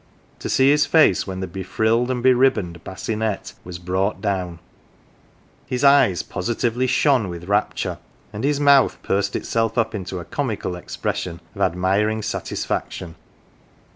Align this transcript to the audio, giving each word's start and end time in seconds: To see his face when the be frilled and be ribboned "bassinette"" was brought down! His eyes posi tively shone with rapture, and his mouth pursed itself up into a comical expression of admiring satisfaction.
To 0.39 0.49
see 0.49 0.71
his 0.71 0.87
face 0.87 1.27
when 1.27 1.41
the 1.41 1.47
be 1.47 1.61
frilled 1.61 2.09
and 2.09 2.23
be 2.23 2.33
ribboned 2.33 2.83
"bassinette"" 2.83 3.53
was 3.63 3.77
brought 3.77 4.19
down! 4.19 4.57
His 5.67 5.83
eyes 5.83 6.23
posi 6.23 6.55
tively 6.55 6.89
shone 6.89 7.29
with 7.29 7.43
rapture, 7.47 7.99
and 8.33 8.43
his 8.43 8.59
mouth 8.59 8.97
pursed 9.03 9.35
itself 9.35 9.77
up 9.77 9.93
into 9.93 10.17
a 10.17 10.25
comical 10.25 10.75
expression 10.75 11.39
of 11.53 11.61
admiring 11.61 12.23
satisfaction. 12.23 13.13